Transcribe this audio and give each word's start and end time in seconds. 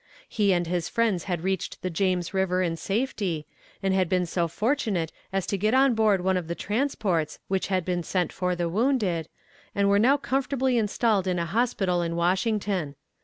He 0.27 0.51
and 0.51 0.65
his 0.65 0.89
friends 0.89 1.25
had 1.25 1.43
reached 1.43 1.83
the 1.83 1.91
James 1.91 2.33
river 2.33 2.63
in 2.63 2.75
safety, 2.75 3.45
and 3.83 3.93
had 3.93 4.09
been 4.09 4.25
so 4.25 4.47
fortunate 4.47 5.11
as 5.31 5.45
to 5.45 5.59
get 5.59 5.75
on 5.75 5.93
board 5.93 6.21
of 6.21 6.25
one 6.25 6.37
of 6.37 6.47
the 6.47 6.55
transports 6.55 7.37
which 7.49 7.67
had 7.67 7.85
been 7.85 8.01
sent 8.01 8.33
for 8.33 8.55
the 8.55 8.67
wounded, 8.67 9.29
and 9.75 9.89
were 9.89 9.99
now 9.99 10.17
comfortably 10.17 10.75
installed 10.75 11.27
in 11.27 11.37
a 11.37 11.45
hospital 11.45 12.01
in 12.01 12.15
Washington. 12.15 12.95